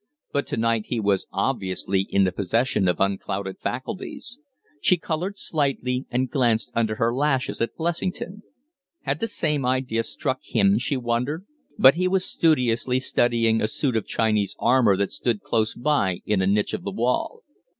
[0.31, 4.39] But to night he was obviously in the possession of unclouded faculties.
[4.81, 8.41] She colored slightly and glanced under her lashes at Blessington.
[9.03, 11.45] Had the same idea struck him, she wondered?
[11.77, 16.41] But he was studiously studying a suit of Chinese armor that stood close by in
[16.41, 17.43] a niche of the wall.